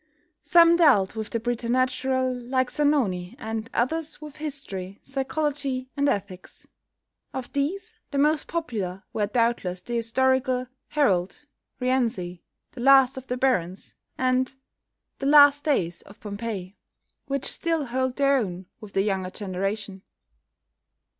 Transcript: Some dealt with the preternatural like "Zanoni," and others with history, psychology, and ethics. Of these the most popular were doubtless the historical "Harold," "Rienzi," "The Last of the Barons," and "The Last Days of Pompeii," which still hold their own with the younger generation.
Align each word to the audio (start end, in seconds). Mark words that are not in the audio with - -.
Some 0.43 0.77
dealt 0.77 1.15
with 1.15 1.29
the 1.29 1.39
preternatural 1.39 2.33
like 2.33 2.71
"Zanoni," 2.71 3.35
and 3.37 3.69
others 3.71 4.19
with 4.19 4.37
history, 4.37 4.99
psychology, 5.03 5.91
and 5.95 6.09
ethics. 6.09 6.65
Of 7.35 7.53
these 7.53 7.93
the 8.09 8.17
most 8.17 8.47
popular 8.47 9.03
were 9.13 9.27
doubtless 9.27 9.79
the 9.79 9.93
historical 9.97 10.65
"Harold," 10.87 11.45
"Rienzi," 11.79 12.41
"The 12.71 12.81
Last 12.81 13.15
of 13.15 13.27
the 13.27 13.37
Barons," 13.37 13.93
and 14.17 14.55
"The 15.19 15.27
Last 15.27 15.65
Days 15.65 16.01
of 16.01 16.19
Pompeii," 16.19 16.77
which 17.27 17.45
still 17.45 17.85
hold 17.85 18.15
their 18.15 18.37
own 18.37 18.65
with 18.79 18.93
the 18.93 19.03
younger 19.03 19.29
generation. 19.29 20.01